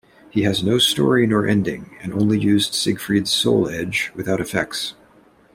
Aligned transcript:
He 0.31 0.41
has 0.41 0.63
no 0.63 0.79
story 0.79 1.27
nor 1.27 1.45
ending, 1.45 1.95
and 2.01 2.11
only 2.11 2.39
used 2.39 2.73
Siegfried's 2.73 3.31
Soul 3.31 3.69
Edge 3.69 4.11
without 4.15 4.41
effects. 4.41 4.95